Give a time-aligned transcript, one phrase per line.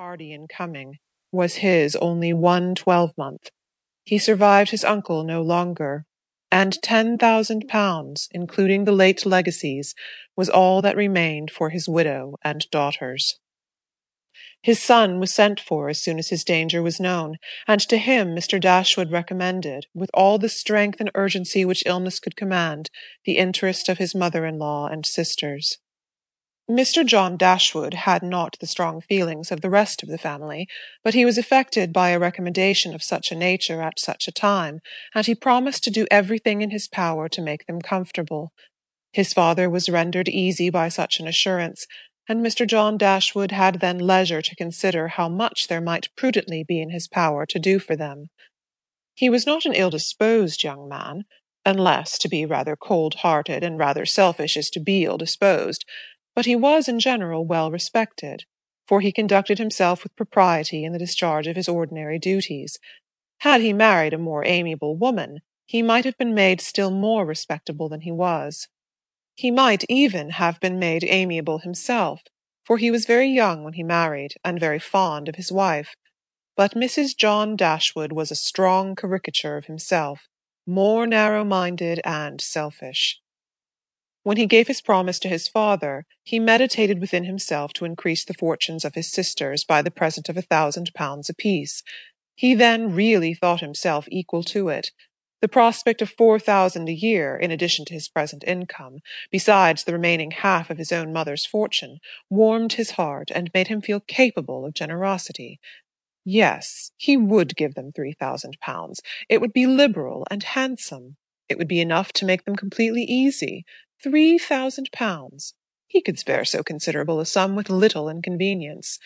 [0.00, 0.96] tardy in coming,
[1.30, 3.50] was his only one twelvemonth.
[4.02, 6.06] He survived his uncle no longer,
[6.50, 9.94] and ten thousand pounds, including the late legacies,
[10.34, 13.38] was all that remained for his widow and daughters.
[14.62, 17.36] His son was sent for as soon as his danger was known,
[17.68, 18.58] and to him Mr.
[18.58, 22.88] Dashwood recommended, with all the strength and urgency which illness could command,
[23.26, 25.76] the interest of his mother-in-law and sisters.
[26.70, 27.04] Mr.
[27.04, 30.68] John Dashwood had not the strong feelings of the rest of the family,
[31.02, 34.78] but he was affected by a recommendation of such a nature at such a time,
[35.12, 38.52] and he promised to do everything in his power to make them comfortable.
[39.12, 41.88] His father was rendered easy by such an assurance,
[42.28, 42.64] and Mr.
[42.64, 47.08] John Dashwood had then leisure to consider how much there might prudently be in his
[47.08, 48.30] power to do for them.
[49.14, 51.24] He was not an ill-disposed young man,
[51.66, 55.84] unless to be rather cold-hearted and rather selfish is to be ill-disposed,
[56.40, 58.46] but he was in general well respected,
[58.88, 62.78] for he conducted himself with propriety in the discharge of his ordinary duties.
[63.40, 67.90] Had he married a more amiable woman, he might have been made still more respectable
[67.90, 68.68] than he was.
[69.34, 72.22] He might even have been made amiable himself,
[72.64, 75.94] for he was very young when he married, and very fond of his wife.
[76.56, 77.14] But Mrs.
[77.14, 80.20] John Dashwood was a strong caricature of himself,
[80.66, 83.20] more narrow-minded and selfish.
[84.22, 88.34] When he gave his promise to his father, he meditated within himself to increase the
[88.34, 91.82] fortunes of his sisters by the present of a thousand pounds apiece.
[92.34, 94.90] He then really thought himself equal to it.
[95.40, 98.98] The prospect of four thousand a year, in addition to his present income,
[99.30, 103.80] besides the remaining half of his own mother's fortune, warmed his heart and made him
[103.80, 105.58] feel capable of generosity.
[106.26, 109.00] Yes, he would give them three thousand pounds.
[109.30, 111.16] It would be liberal and handsome.
[111.48, 113.64] It would be enough to make them completely easy.
[114.02, 115.54] Three thousand pounds!
[115.86, 118.98] He could spare so considerable a sum with little inconvenience.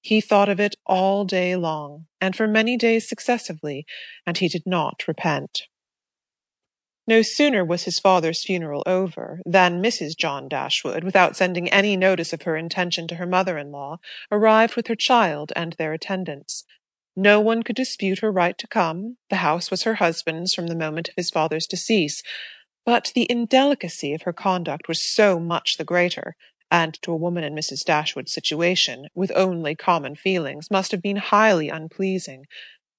[0.00, 3.86] He thought of it all day long, and for many days successively,
[4.24, 5.62] and he did not repent.
[7.08, 10.16] No sooner was his father's funeral over than Mrs.
[10.16, 13.98] John Dashwood, without sending any notice of her intention to her mother-in-law,
[14.30, 16.64] arrived with her child and their attendants.
[17.16, 20.76] No one could dispute her right to come; the house was her husband's from the
[20.76, 22.22] moment of his father's decease,
[22.90, 26.34] but the indelicacy of her conduct was so much the greater,
[26.72, 27.84] and to a woman in Mrs.
[27.84, 32.46] Dashwood's situation, with only common feelings, must have been highly unpleasing.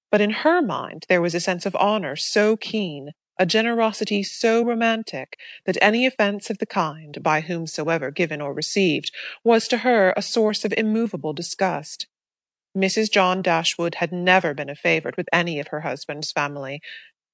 [0.10, 4.64] But in her mind there was a sense of honour so keen, a generosity so
[4.64, 9.12] romantic, that any offence of the kind, by whomsoever given or received,
[9.44, 12.08] was to her a source of immovable disgust.
[12.78, 13.12] Mrs.
[13.12, 16.82] John Dashwood had never been a favourite with any of her husband's family,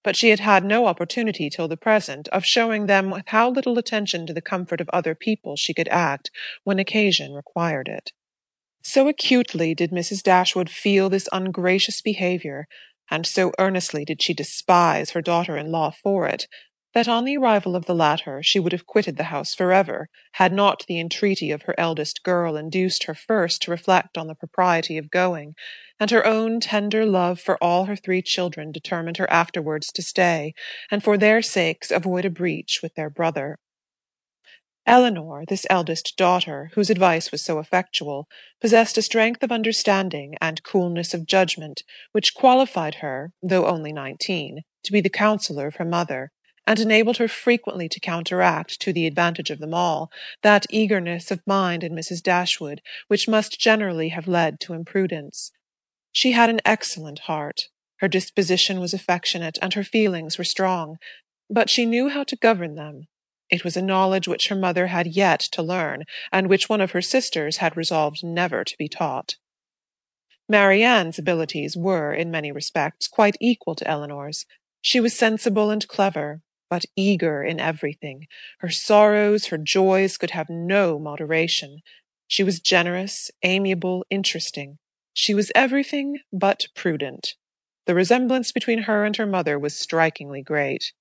[0.03, 3.78] but she had had no opportunity till the present of showing them with how little
[3.78, 6.31] attention to the comfort of other people she could act
[6.63, 8.12] when occasion required it.
[8.84, 10.24] So acutely did Mrs.
[10.24, 12.68] Dashwood feel this ungracious behaviour,
[13.09, 16.47] and so earnestly did she despise her daughter-in-law for it,
[16.97, 20.09] that on the arrival of the latter she would have quitted the house for ever,
[20.31, 24.34] had not the entreaty of her eldest girl induced her first to reflect on the
[24.34, 25.53] propriety of going,
[26.00, 30.56] and her own tender love for all her three children determined her afterwards to stay,
[30.90, 33.59] and for their sakes avoid a breach with their brother.
[34.88, 38.28] Elinor, this eldest daughter, whose advice was so effectual,
[38.59, 44.62] possessed a strength of understanding and coolness of judgment which qualified her, though only nineteen,
[44.84, 46.31] to be the counsellor of her mother,
[46.68, 50.12] and enabled her frequently to counteract, to the advantage of them all,
[50.44, 52.22] that eagerness of mind in Mrs.
[52.22, 55.52] Dashwood which must generally have led to imprudence.
[56.12, 57.70] She had an excellent heart.
[58.00, 60.98] Her disposition was affectionate, and her feelings were strong,
[61.50, 63.08] but she knew how to govern them.
[63.50, 66.04] It was a knowledge which her mother had yet to learn,
[66.34, 69.38] and which one of her sisters had resolved never to be taught.
[70.50, 74.46] Marianne's abilities were, in many respects, quite equal to Elinor's.
[74.82, 78.28] She was sensible and clever, but eager in everything.
[78.60, 81.82] Her sorrows, her joys could have no moderation.
[82.28, 84.78] She was generous, amiable, interesting.
[85.14, 87.36] She was everything but prudent.
[87.86, 90.92] The resemblance between her and her mother was strikingly great.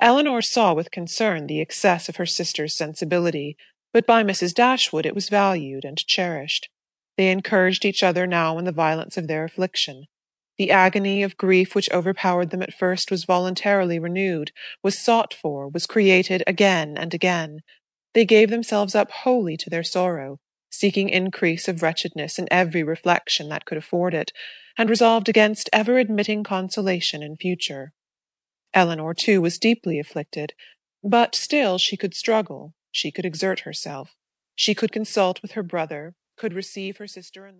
[0.00, 3.56] Elinor saw with concern the excess of her sister's sensibility,
[3.92, 4.54] but by Mrs.
[4.54, 6.68] Dashwood it was valued and cherished.
[7.16, 10.06] They encouraged each other now in the violence of their affliction.
[10.60, 14.52] The agony of grief which overpowered them at first was voluntarily renewed,
[14.82, 17.60] was sought for, was created again and again.
[18.12, 23.48] They gave themselves up wholly to their sorrow, seeking increase of wretchedness in every reflection
[23.48, 24.32] that could afford it,
[24.76, 27.94] and resolved against ever admitting consolation in future.
[28.74, 30.52] Elinor, too, was deeply afflicted,
[31.02, 34.14] but still she could struggle, she could exert herself,
[34.54, 37.56] she could consult with her brother, could receive her sister-in-law.